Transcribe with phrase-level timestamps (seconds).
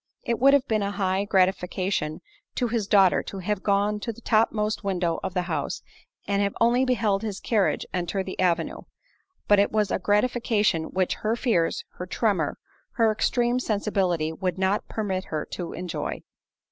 [0.23, 2.21] It would have been a high gratification
[2.55, 5.83] to his daughter to have gone to the topmost window of the house,
[6.27, 8.79] and have only beheld his carriage enter the avenue;
[9.47, 12.57] but it was a gratification which her fears, her tremor,
[12.93, 16.23] her extreme sensibility would not permit her to enjoy.